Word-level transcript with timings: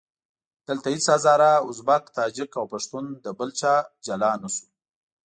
دلته 0.67 0.85
هېڅ 0.93 1.05
هزاره، 1.15 1.51
ازبک، 1.69 2.03
تاجک 2.17 2.51
او 2.59 2.65
پښتون 2.73 3.05
له 3.23 3.31
بل 3.39 3.49
چا 3.59 3.73
جلا 4.05 4.31
نه 4.41 4.49
شو. 4.55 4.65